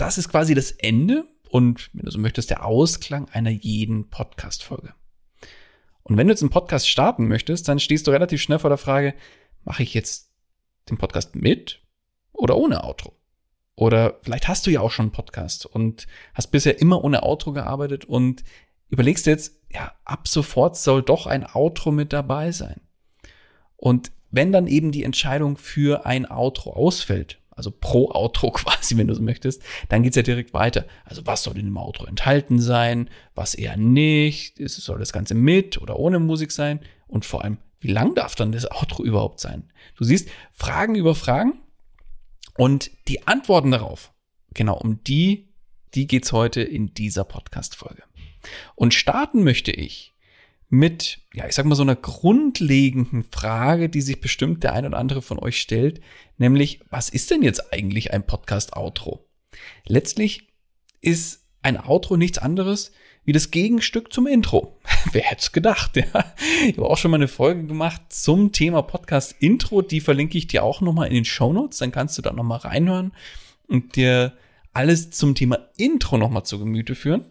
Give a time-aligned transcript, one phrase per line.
[0.00, 4.94] das ist quasi das Ende und, wenn du so möchtest, der Ausklang einer jeden Podcast-Folge.
[6.02, 8.78] Und wenn du jetzt einen Podcast starten möchtest, dann stehst du relativ schnell vor der
[8.78, 9.14] Frage,
[9.64, 10.30] mache ich jetzt
[10.88, 11.82] den Podcast mit
[12.32, 13.14] oder ohne Outro?
[13.74, 17.52] Oder vielleicht hast du ja auch schon einen Podcast und hast bisher immer ohne Outro
[17.52, 18.42] gearbeitet und
[18.88, 22.80] überlegst jetzt, ja, ab sofort soll doch ein Outro mit dabei sein.
[23.76, 29.06] Und wenn dann eben die Entscheidung für ein Outro ausfällt, also pro Outro quasi, wenn
[29.06, 30.86] du so möchtest, dann geht's ja direkt weiter.
[31.04, 35.80] Also was soll in dem Outro enthalten sein, was eher nicht, soll das Ganze mit
[35.80, 39.70] oder ohne Musik sein und vor allem, wie lang darf dann das Outro überhaupt sein?
[39.96, 41.60] Du siehst, Fragen über Fragen
[42.56, 44.12] und die Antworten darauf,
[44.54, 45.52] genau um die,
[45.94, 48.02] die geht's heute in dieser Podcast-Folge.
[48.74, 50.14] Und starten möchte ich
[50.70, 54.98] mit, ja, ich sag mal so einer grundlegenden Frage, die sich bestimmt der ein oder
[54.98, 56.00] andere von euch stellt,
[56.38, 59.28] nämlich, was ist denn jetzt eigentlich ein Podcast-Outro?
[59.84, 60.48] Letztlich
[61.00, 62.92] ist ein Outro nichts anderes
[63.24, 64.78] wie das Gegenstück zum Intro.
[65.12, 66.34] Wer hätte es gedacht, ja?
[66.66, 70.62] Ich habe auch schon mal eine Folge gemacht zum Thema Podcast-Intro, die verlinke ich dir
[70.62, 73.12] auch nochmal in den Show Notes, dann kannst du da nochmal reinhören
[73.66, 74.34] und dir
[74.72, 77.24] alles zum Thema Intro nochmal zu Gemüte führen.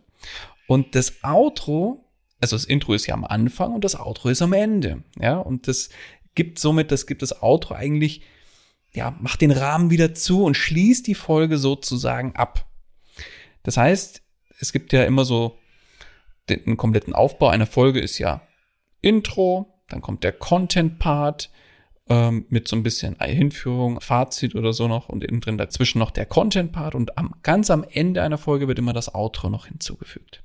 [0.67, 2.08] Und das Outro
[2.41, 5.03] also das Intro ist ja am Anfang und das Outro ist am Ende.
[5.19, 5.89] Ja, und das
[6.35, 8.21] gibt somit, das gibt das Outro eigentlich,
[8.91, 12.65] ja, macht den Rahmen wieder zu und schließt die Folge sozusagen ab.
[13.63, 14.21] Das heißt,
[14.59, 15.57] es gibt ja immer so
[16.49, 18.41] den, kompletten Aufbau einer Folge ist ja
[19.01, 21.51] Intro, dann kommt der Content-Part
[22.09, 26.11] ähm, mit so ein bisschen Hinführung, Fazit oder so noch und innen drin dazwischen noch
[26.11, 30.43] der Content-Part und am, ganz am Ende einer Folge wird immer das Outro noch hinzugefügt.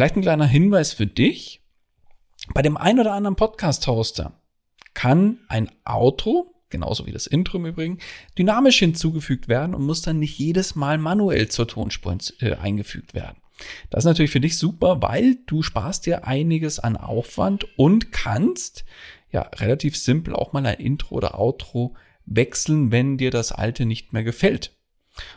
[0.00, 1.60] Vielleicht ein kleiner Hinweis für dich.
[2.54, 4.32] Bei dem ein oder anderen Podcast-Hoster
[4.94, 7.98] kann ein Outro, genauso wie das Intro im Übrigen,
[8.38, 13.42] dynamisch hinzugefügt werden und muss dann nicht jedes Mal manuell zur Tonspur äh, eingefügt werden.
[13.90, 18.86] Das ist natürlich für dich super, weil du sparst dir einiges an Aufwand und kannst
[19.30, 21.94] ja relativ simpel auch mal ein Intro oder Outro
[22.24, 24.79] wechseln, wenn dir das alte nicht mehr gefällt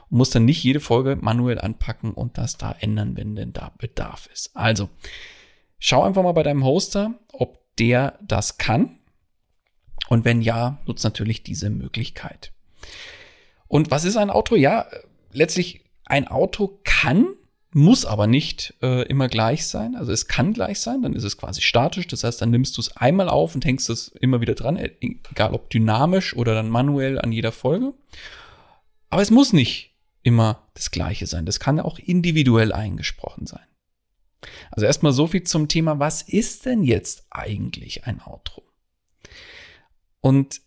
[0.10, 3.74] und muss dann nicht jede Folge manuell anpacken und das da ändern, wenn denn da
[3.78, 4.56] Bedarf ist.
[4.56, 4.90] Also,
[5.80, 9.00] schau einfach mal bei deinem Hoster, ob der das kann.
[10.10, 12.52] Und wenn ja, nutzt natürlich diese Möglichkeit.
[13.68, 14.56] Und was ist ein Auto?
[14.56, 14.86] Ja,
[15.32, 17.34] letztlich ein Auto kann,
[17.72, 19.96] muss aber nicht äh, immer gleich sein.
[19.96, 22.08] Also es kann gleich sein, dann ist es quasi statisch.
[22.08, 24.92] Das heißt, dann nimmst du es einmal auf und hängst es immer wieder dran, e-,
[25.02, 27.94] egal ob dynamisch oder dann manuell an jeder Folge.
[29.14, 29.94] Aber es muss nicht
[30.24, 31.46] immer das Gleiche sein.
[31.46, 33.62] Das kann auch individuell eingesprochen sein.
[34.72, 38.64] Also erstmal so viel zum Thema, was ist denn jetzt eigentlich ein Outro?
[40.20, 40.62] Und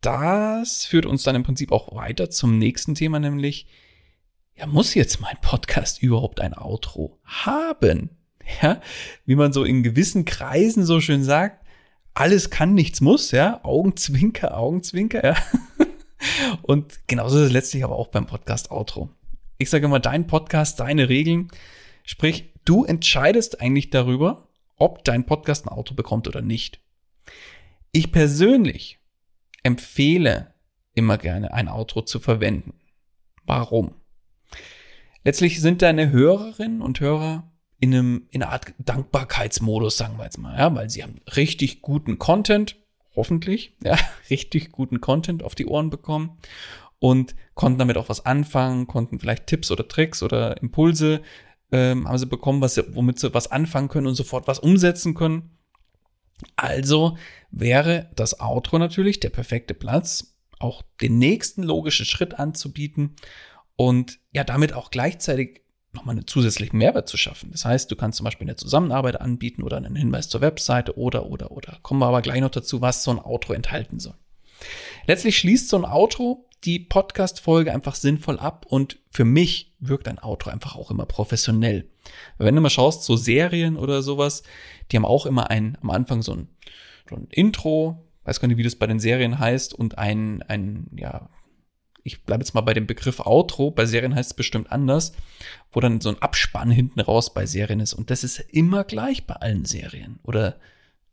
[0.00, 3.68] das führt uns dann im Prinzip auch weiter zum nächsten Thema, nämlich,
[4.56, 8.10] ja, muss jetzt mein Podcast überhaupt ein Outro haben?
[8.60, 8.80] Ja,
[9.24, 11.64] wie man so in gewissen Kreisen so schön sagt,
[12.12, 13.62] alles kann, nichts muss, ja.
[13.62, 15.36] Augenzwinker, Augenzwinker, ja.
[16.62, 19.10] Und genauso ist es letztlich aber auch beim Podcast Outro.
[19.58, 21.48] Ich sage immer, dein Podcast, deine Regeln.
[22.04, 26.80] Sprich, du entscheidest eigentlich darüber, ob dein Podcast ein Outro bekommt oder nicht.
[27.92, 28.98] Ich persönlich
[29.62, 30.54] empfehle
[30.94, 32.74] immer gerne ein Outro zu verwenden.
[33.44, 33.94] Warum?
[35.24, 40.38] Letztlich sind deine Hörerinnen und Hörer in, einem, in einer Art Dankbarkeitsmodus, sagen wir jetzt
[40.38, 42.76] mal, ja, weil sie haben richtig guten Content,
[43.14, 43.96] hoffentlich, ja,
[44.30, 46.38] richtig guten Content auf die Ohren bekommen
[46.98, 51.22] und konnten damit auch was anfangen, konnten vielleicht Tipps oder Tricks oder Impulse
[51.72, 55.56] ähm, haben sie bekommen, was, womit sie was anfangen können und sofort was umsetzen können.
[56.56, 57.16] Also
[57.50, 63.16] wäre das Outro natürlich der perfekte Platz, auch den nächsten logischen Schritt anzubieten
[63.76, 65.62] und ja, damit auch gleichzeitig
[65.92, 67.50] nochmal einen zusätzlichen Mehrwert zu schaffen.
[67.52, 71.26] Das heißt, du kannst zum Beispiel eine Zusammenarbeit anbieten oder einen Hinweis zur Webseite oder,
[71.26, 71.78] oder, oder.
[71.82, 74.14] Kommen wir aber gleich noch dazu, was so ein Outro enthalten soll.
[75.06, 80.18] Letztlich schließt so ein Outro die Podcast-Folge einfach sinnvoll ab und für mich wirkt ein
[80.18, 81.88] Outro einfach auch immer professionell.
[82.38, 84.42] Wenn du mal schaust, so Serien oder sowas,
[84.90, 86.48] die haben auch immer ein, am Anfang so ein,
[87.08, 90.88] so ein Intro, weiß gar nicht, wie das bei den Serien heißt, und ein, ein,
[90.94, 91.30] ja,
[92.04, 95.12] ich bleibe jetzt mal bei dem Begriff Outro, bei Serien heißt es bestimmt anders,
[95.72, 97.94] wo dann so ein Abspann hinten raus bei Serien ist.
[97.94, 100.18] Und das ist immer gleich bei allen Serien.
[100.22, 100.58] Oder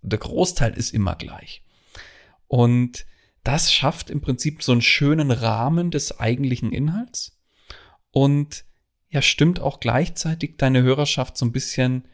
[0.01, 1.63] der Großteil ist immer gleich.
[2.47, 3.05] Und
[3.43, 7.37] das schafft im Prinzip so einen schönen Rahmen des eigentlichen Inhalts
[8.11, 8.65] und
[9.09, 12.05] ja, stimmt auch gleichzeitig deine Hörerschaft so ein bisschen,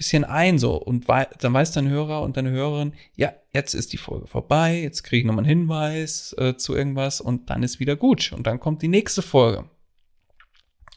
[0.00, 0.76] bisschen ein, so.
[0.76, 4.80] Und wei dann weiß dein Hörer und deine Hörerin, ja, jetzt ist die Folge vorbei,
[4.80, 8.32] jetzt kriege ich nochmal einen Hinweis äh, zu irgendwas und dann ist wieder gut.
[8.32, 9.68] Und dann kommt die nächste Folge.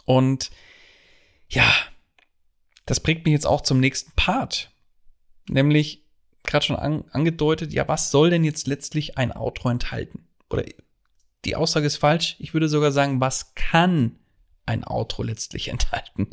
[0.06, 0.52] Und
[1.50, 1.70] ja,
[2.86, 4.72] das bringt mich jetzt auch zum nächsten Part.
[5.50, 6.06] Nämlich,
[6.46, 10.30] gerade schon an, angedeutet, ja, was soll denn jetzt letztlich ein Outro enthalten?
[10.50, 10.64] Oder
[11.44, 12.38] die Aussage ist falsch.
[12.40, 14.16] Ich würde sogar sagen, was kann
[14.66, 16.30] ein Outro letztlich enthalten?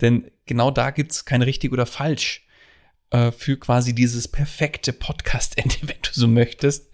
[0.00, 2.46] Denn genau da gibt's kein richtig oder falsch
[3.10, 6.90] äh, für quasi dieses perfekte Podcast-Ende, wenn du so möchtest.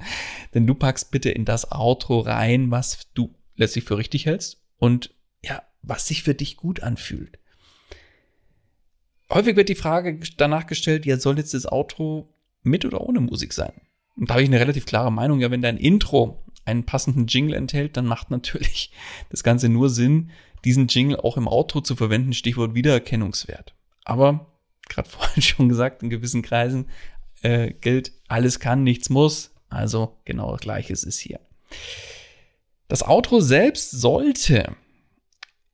[0.54, 5.14] Denn du packst bitte in das Outro rein, was du letztlich für richtig hältst und
[5.44, 7.38] ja, was sich für dich gut anfühlt.
[9.32, 13.52] Häufig wird die Frage danach gestellt, ja, soll jetzt das Outro mit oder ohne Musik
[13.52, 13.72] sein.
[14.16, 15.40] Und da habe ich eine relativ klare Meinung.
[15.40, 18.93] Ja, wenn dein Intro einen passenden Jingle enthält, dann macht natürlich
[19.31, 20.31] das Ganze nur Sinn,
[20.64, 22.32] diesen Jingle auch im Outro zu verwenden.
[22.32, 23.74] Stichwort Wiedererkennungswert.
[24.04, 24.46] Aber,
[24.88, 26.86] gerade vorhin schon gesagt, in gewissen Kreisen
[27.42, 29.54] äh, gilt, alles kann, nichts muss.
[29.68, 31.40] Also genau das gleiche ist es hier.
[32.88, 34.74] Das Outro selbst sollte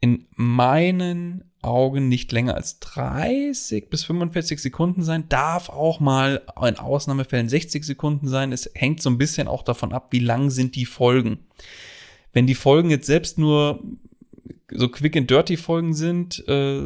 [0.00, 6.76] in meinen Augen nicht länger als 30 bis 45 Sekunden sein, darf auch mal in
[6.76, 8.52] Ausnahmefällen 60 Sekunden sein.
[8.52, 11.46] Es hängt so ein bisschen auch davon ab, wie lang sind die Folgen.
[12.32, 13.82] Wenn die Folgen jetzt selbst nur
[14.70, 16.80] so quick and dirty Folgen sind, äh,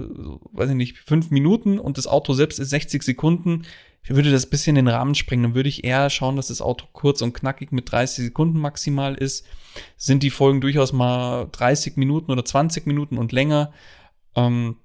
[0.53, 3.63] weiß ich nicht, fünf Minuten und das Auto selbst ist 60 Sekunden,
[4.07, 5.45] würde das bisschen den Rahmen sprengen.
[5.45, 9.15] Dann würde ich eher schauen, dass das Auto kurz und knackig mit 30 Sekunden maximal
[9.15, 9.47] ist.
[9.97, 13.73] Sind die Folgen durchaus mal 30 Minuten oder 20 Minuten und länger,
[14.35, 14.77] ähm,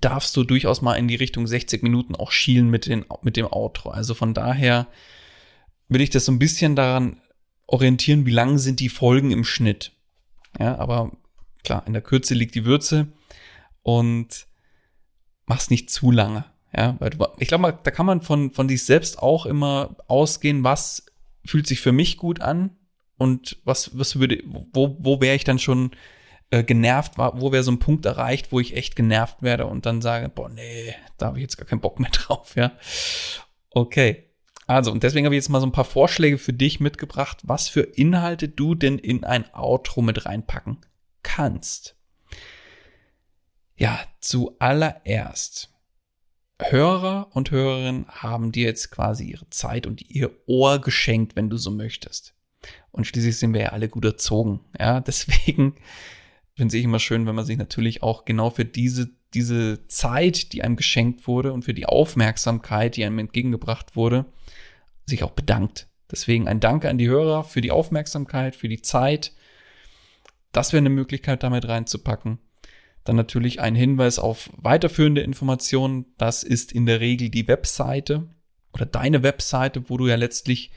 [0.00, 3.46] darfst du durchaus mal in die Richtung 60 Minuten auch schielen mit, den, mit dem
[3.46, 3.90] Outro.
[3.90, 4.86] Also von daher
[5.88, 7.20] will ich das so ein bisschen daran
[7.66, 9.92] orientieren, wie lang sind die Folgen im Schnitt.
[10.58, 11.12] Ja, aber
[11.68, 13.08] klar, in der Kürze liegt die Würze
[13.82, 14.46] und
[15.44, 16.46] mach's nicht zu lange.
[16.74, 20.64] Ja, weil du, ich glaube, da kann man von, von sich selbst auch immer ausgehen,
[20.64, 21.04] was
[21.44, 22.76] fühlt sich für mich gut an
[23.18, 25.90] und was, was würde, wo, wo wäre ich dann schon
[26.50, 30.00] äh, genervt wo wäre so ein Punkt erreicht, wo ich echt genervt werde und dann
[30.00, 32.72] sage, boah, nee, da habe ich jetzt gar keinen Bock mehr drauf, ja.
[33.70, 34.24] Okay.
[34.66, 37.68] Also, und deswegen habe ich jetzt mal so ein paar Vorschläge für dich mitgebracht, was
[37.68, 40.78] für Inhalte du denn in ein Outro mit reinpacken
[41.28, 41.94] kannst.
[43.76, 45.70] Ja, zuallererst.
[46.60, 51.56] Hörer und Hörerinnen haben dir jetzt quasi ihre Zeit und ihr Ohr geschenkt, wenn du
[51.56, 52.34] so möchtest.
[52.90, 54.60] Und schließlich sind wir ja alle gut erzogen.
[54.78, 55.76] Ja, deswegen
[56.56, 60.64] finde ich immer schön, wenn man sich natürlich auch genau für diese, diese Zeit, die
[60.64, 64.24] einem geschenkt wurde und für die Aufmerksamkeit, die einem entgegengebracht wurde,
[65.06, 65.88] sich auch bedankt.
[66.10, 69.32] Deswegen ein Danke an die Hörer für die Aufmerksamkeit, für die Zeit.
[70.52, 72.38] Das wäre eine Möglichkeit, damit reinzupacken.
[73.04, 76.06] Dann natürlich ein Hinweis auf weiterführende Informationen.
[76.18, 78.28] Das ist in der Regel die Webseite
[78.72, 80.70] oder deine Webseite, wo du ja letztlich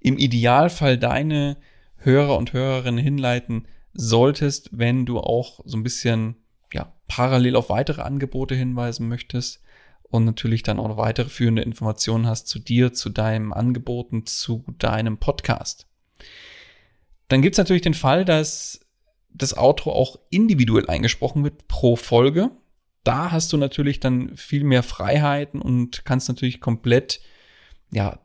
[0.00, 1.56] im Idealfall deine
[1.96, 6.36] Hörer und Hörerinnen hinleiten solltest, wenn du auch so ein bisschen
[6.72, 9.62] ja, parallel auf weitere Angebote hinweisen möchtest
[10.10, 14.64] und natürlich dann auch noch weitere führende Informationen hast zu dir, zu deinem Angeboten, zu
[14.78, 15.86] deinem Podcast.
[17.28, 18.80] Dann gibt's natürlich den Fall, dass
[19.38, 22.50] das Outro auch individuell eingesprochen wird pro Folge.
[23.04, 27.20] Da hast du natürlich dann viel mehr Freiheiten und kannst natürlich komplett,
[27.90, 28.18] ja,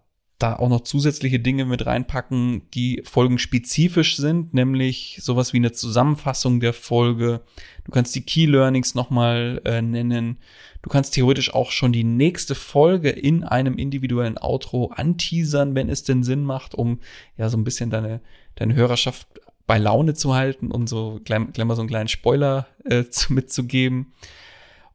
[0.44, 6.60] da auch noch zusätzliche Dinge mit reinpacken, die folgenspezifisch sind, nämlich sowas wie eine Zusammenfassung
[6.60, 7.42] der Folge.
[7.86, 10.38] Du kannst die Key Learnings nochmal äh, nennen.
[10.82, 16.04] Du kannst theoretisch auch schon die nächste Folge in einem individuellen Outro anteasern, wenn es
[16.04, 17.00] denn Sinn macht, um
[17.38, 18.20] ja so ein bisschen deine,
[18.56, 19.28] deine Hörerschaft
[19.66, 23.34] bei Laune zu halten und so gleich, gleich mal so einen kleinen Spoiler äh, zu,
[23.34, 24.14] mitzugeben.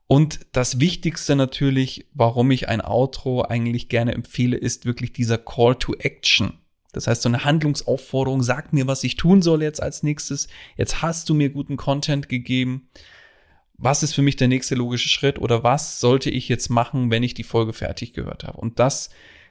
[0.07, 5.75] Und das Wichtigste natürlich, warum ich ein Outro eigentlich gerne empfehle, ist wirklich dieser Call
[5.75, 6.55] to Action.
[6.93, 10.49] Das heißt, so eine Handlungsaufforderung, sag mir, was ich tun soll jetzt als nächstes.
[10.77, 12.89] Jetzt hast du mir guten Content gegeben.
[13.77, 17.23] Was ist für mich der nächste logische Schritt oder was sollte ich jetzt machen, wenn
[17.23, 18.59] ich die Folge fertig gehört habe?
[18.59, 19.11] Und das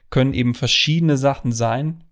[0.09, 2.03] können eben verschiedene Sachen sein,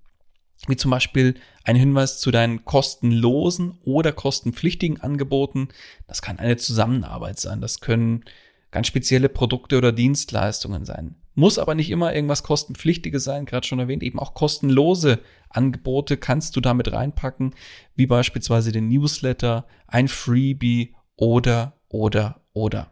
[0.68, 5.70] wie zum Beispiel ein Hinweis zu deinen kostenlosen oder kostenpflichtigen Angeboten.
[6.08, 7.62] Das kann eine Zusammenarbeit sein.
[7.62, 8.24] Das können
[8.72, 11.16] ganz spezielle Produkte oder Dienstleistungen sein.
[11.34, 15.20] Muss aber nicht immer irgendwas kostenpflichtiges sein, gerade schon erwähnt, eben auch kostenlose
[15.50, 17.54] Angebote kannst du damit reinpacken,
[17.96, 22.92] wie beispielsweise den Newsletter, ein Freebie oder, oder, oder.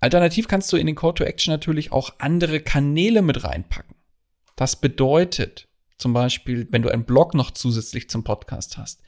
[0.00, 3.94] Alternativ kannst du in den Call to Action natürlich auch andere Kanäle mit reinpacken.
[4.56, 5.68] Das bedeutet,
[6.02, 9.00] zum Beispiel, wenn du einen Blog noch zusätzlich zum Podcast hast.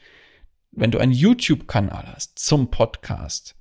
[0.71, 3.57] Wenn du einen YouTube-Kanal hast zum Podcast.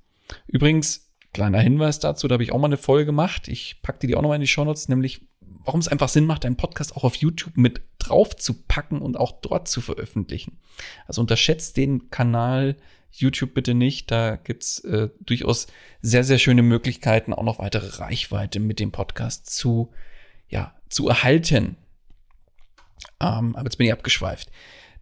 [0.46, 3.48] Übrigens, kleiner Hinweis dazu, da habe ich auch mal eine Folge gemacht.
[3.48, 5.26] Ich packe die auch nochmal in die Show Notes, nämlich
[5.64, 9.16] warum es einfach Sinn macht, deinen Podcast auch auf YouTube mit drauf zu packen und
[9.16, 10.58] auch dort zu veröffentlichen.
[11.06, 12.76] Also unterschätzt den Kanal
[13.10, 14.10] YouTube bitte nicht.
[14.10, 15.66] Da gibt's äh, durchaus
[16.02, 19.90] sehr, sehr schöne Möglichkeiten, auch noch weitere Reichweite mit dem Podcast zu,
[20.48, 21.76] ja, zu erhalten.
[23.20, 24.50] Ähm, aber jetzt bin ich abgeschweift.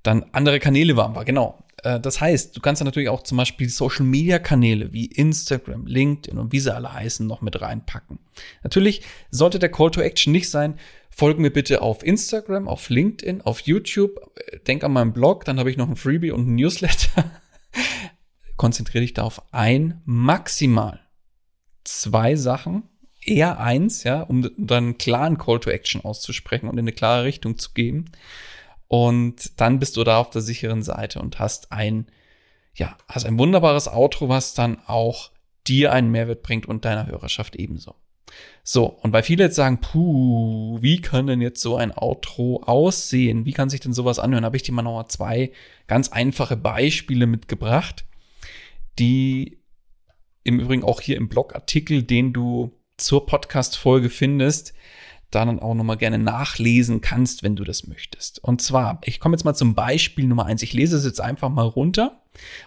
[0.02, 1.62] Dann andere Kanäle waren wir, genau.
[1.82, 5.86] Äh, das heißt, du kannst dann natürlich auch zum Beispiel Social Media Kanäle wie Instagram,
[5.86, 8.18] LinkedIn und wie sie alle heißen noch mit reinpacken.
[8.62, 10.78] Natürlich sollte der Call to Action nicht sein,
[11.10, 15.58] folge mir bitte auf Instagram, auf LinkedIn, auf YouTube, äh, denk an meinen Blog, dann
[15.58, 17.30] habe ich noch ein Freebie und ein Newsletter.
[18.56, 21.00] Konzentriere dich da auf ein, maximal
[21.84, 22.84] zwei Sachen
[23.24, 27.24] eher eins, ja, um dann einen klaren Call to Action auszusprechen und in eine klare
[27.24, 28.10] Richtung zu gehen.
[28.88, 32.06] Und dann bist du da auf der sicheren Seite und hast ein,
[32.74, 35.30] ja, hast ein wunderbares Outro, was dann auch
[35.66, 37.94] dir einen Mehrwert bringt und deiner Hörerschaft ebenso.
[38.64, 43.44] So, und weil viele jetzt sagen, puh, wie kann denn jetzt so ein Outro aussehen?
[43.44, 44.44] Wie kann sich denn sowas anhören?
[44.44, 45.52] Habe ich dir mal noch zwei
[45.86, 48.04] ganz einfache Beispiele mitgebracht,
[48.98, 49.58] die
[50.44, 52.72] im Übrigen auch hier im Blogartikel, den du
[53.02, 54.72] zur Podcast-Folge findest,
[55.30, 58.42] da dann auch nochmal gerne nachlesen kannst, wenn du das möchtest.
[58.44, 60.62] Und zwar, ich komme jetzt mal zum Beispiel Nummer eins.
[60.62, 62.22] Ich lese es jetzt einfach mal runter.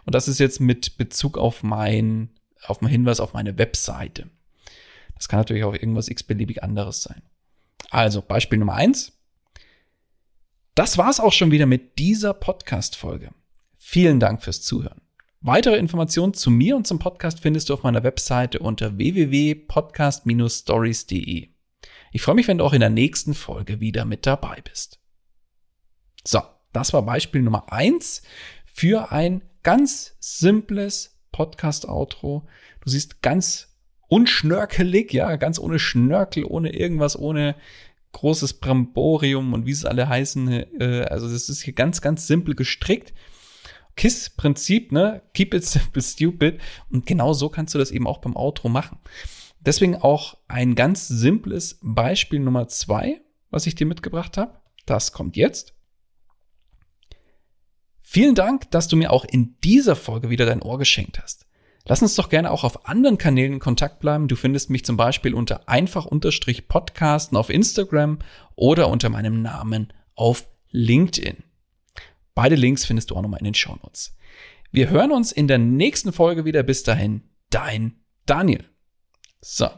[0.06, 2.32] Und das ist jetzt mit Bezug auf mein,
[2.65, 4.30] auf meinen Hinweis auf meine Webseite.
[5.15, 7.22] Das kann natürlich auch irgendwas x-beliebig anderes sein.
[7.92, 9.13] Also, Beispiel Nummer eins.
[10.74, 13.30] Das war's auch schon wieder mit dieser Podcast-Folge.
[13.77, 15.04] Vielen Dank fürs Zuhören.
[15.47, 21.49] Weitere Informationen zu mir und zum Podcast findest du auf meiner Webseite unter www.podcast-stories.de.
[22.11, 24.99] Ich freue mich, wenn du auch in der nächsten Folge wieder mit dabei bist.
[26.23, 26.41] So,
[26.73, 28.23] das war Beispiel Nummer eins
[28.65, 32.47] für ein ganz simples Podcast-Outro.
[32.83, 37.53] Du siehst ganz unschnörkelig, ja, ganz ohne Schnörkel, ohne irgendwas, ohne
[38.13, 40.81] großes Bramborium und wie es alle heißen.
[40.81, 43.13] Äh, also das ist hier ganz, ganz simpel gestrickt.
[43.95, 45.21] KISS-Prinzip, ne?
[45.33, 46.59] Keep it simple, stupid.
[46.89, 48.99] Und genau so kannst du das eben auch beim Outro machen.
[49.59, 54.59] Deswegen auch ein ganz simples Beispiel Nummer zwei, was ich dir mitgebracht habe.
[54.85, 55.73] Das kommt jetzt.
[57.99, 61.47] Vielen Dank, dass du mir auch in dieser Folge wieder dein Ohr geschenkt hast.
[61.87, 64.27] Lass uns doch gerne auch auf anderen Kanälen in Kontakt bleiben.
[64.27, 68.19] Du findest mich zum Beispiel unter einfach-podcasten auf Instagram
[68.55, 71.43] oder unter meinem Namen auf LinkedIn.
[72.36, 74.15] Beide Links findest du auch nochmal in den Shownotes.
[74.72, 76.62] Wir hören uns in der nächsten Folge wieder.
[76.62, 78.65] Bis dahin, dein Daniel.
[79.42, 79.70] So.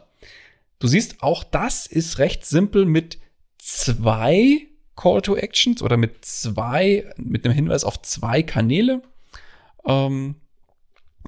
[0.80, 3.18] Du siehst, auch das ist recht simpel mit
[3.58, 9.02] zwei Call to Actions oder mit zwei, mit einem Hinweis auf zwei Kanäle.
[9.86, 10.36] Ähm,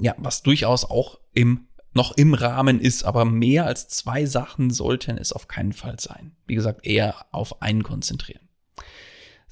[0.00, 5.18] ja, was durchaus auch im, noch im Rahmen ist, aber mehr als zwei Sachen sollten
[5.18, 6.32] es auf keinen Fall sein.
[6.46, 8.48] Wie gesagt, eher auf einen konzentrieren.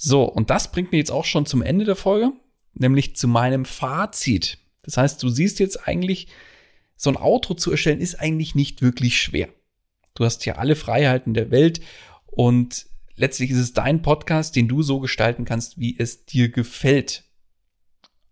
[0.01, 2.31] So, und das bringt mir jetzt auch schon zum Ende der Folge,
[2.73, 4.59] nämlich zu meinem Fazit.
[4.85, 6.29] Das heißt, du siehst jetzt eigentlich,
[6.97, 9.49] so ein Outro zu erstellen ist eigentlich nicht wirklich schwer.
[10.15, 11.81] Du hast ja alle Freiheiten der Welt
[12.27, 12.87] und
[13.17, 17.25] letztlich ist es dein Podcast, den du so gestalten kannst, wie es dir gefällt.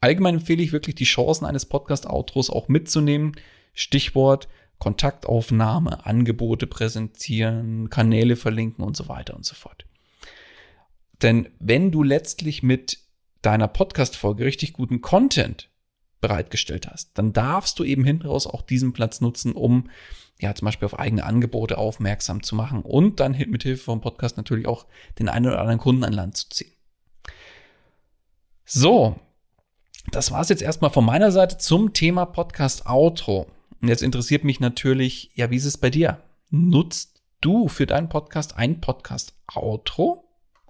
[0.00, 3.32] Allgemein empfehle ich wirklich die Chancen eines Podcast-Outros auch mitzunehmen.
[3.75, 9.86] Stichwort Kontaktaufnahme, Angebote präsentieren, Kanäle verlinken und so weiter und so fort.
[11.23, 12.99] Denn wenn du letztlich mit
[13.42, 15.70] deiner Podcast-Folge richtig guten Content
[16.20, 19.88] bereitgestellt hast, dann darfst du eben hinten raus auch diesen Platz nutzen, um
[20.40, 24.37] ja zum Beispiel auf eigene Angebote aufmerksam zu machen und dann mit Hilfe vom Podcast
[24.37, 24.87] natürlich auch
[25.18, 26.73] den einen oder anderen Kunden an Land zu ziehen.
[28.64, 29.18] So,
[30.11, 33.46] das war es jetzt erstmal von meiner Seite zum Thema Podcast Outro.
[33.80, 36.20] Und jetzt interessiert mich natürlich, ja, wie ist es bei dir?
[36.50, 40.25] Nutzt du für deinen Podcast ein Podcast Outro?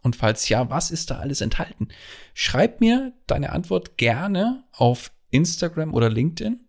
[0.06, 1.88] Und falls ja, was ist da alles enthalten?
[2.32, 6.60] Schreib mir deine Antwort gerne auf Instagram oder LinkedIn.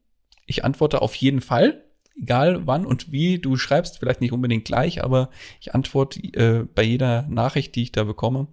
[0.48, 1.86] Ich antworte auf jeden Fall,
[2.20, 5.30] egal wann und wie du schreibst, vielleicht nicht unbedingt gleich, aber
[5.62, 8.48] ich antworte äh, bei jeder Nachricht, die ich da bekomme.